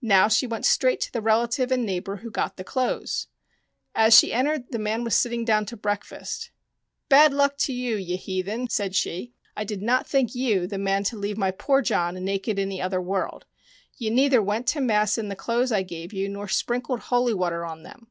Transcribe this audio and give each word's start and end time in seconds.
Now 0.00 0.28
she 0.28 0.46
went 0.46 0.64
straight 0.64 0.98
to 1.02 1.12
the 1.12 1.20
relative 1.20 1.70
and 1.70 1.84
neighbour 1.84 2.16
who 2.16 2.30
got 2.30 2.56
the 2.56 2.64
clothes. 2.64 3.28
As 3.94 4.18
she 4.18 4.32
entered 4.32 4.72
the 4.72 4.78
man 4.78 5.04
was 5.04 5.14
sitting 5.14 5.44
down 5.44 5.66
to 5.66 5.76
breakfast." 5.76 6.50
Bad 7.10 7.34
luck 7.34 7.58
to 7.58 7.74
you, 7.74 7.96
you 7.96 8.16
heathen!" 8.16 8.70
said 8.70 8.94
she." 8.94 9.34
I 9.58 9.64
did 9.64 9.82
not 9.82 10.06
think 10.06 10.34
you 10.34 10.66
the 10.66 10.78
man 10.78 11.04
to 11.04 11.18
leave 11.18 11.36
my 11.36 11.50
poor 11.50 11.82
John 11.82 12.14
naked 12.14 12.58
in 12.58 12.70
the 12.70 12.80
other 12.80 13.02
world. 13.02 13.44
You 13.98 14.10
neither 14.10 14.40
went 14.40 14.66
to 14.68 14.80
mass 14.80 15.18
in 15.18 15.28
the 15.28 15.36
clothes 15.36 15.70
I 15.70 15.82
gave 15.82 16.14
you 16.14 16.30
nor 16.30 16.48
sprinkled 16.48 17.00
holy 17.00 17.34
water 17.34 17.62
on 17.66 17.82
them." 17.82 18.10